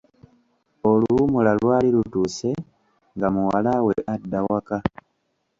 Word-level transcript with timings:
Oluwummula 0.89 1.51
lwali 1.59 1.89
lutuuse 1.95 2.49
nga 3.15 3.27
muwala 3.33 3.73
we 3.85 3.95
adda 4.13 4.39
waka. 4.47 4.77